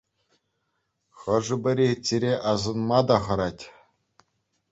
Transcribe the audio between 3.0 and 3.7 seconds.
та хӑрать.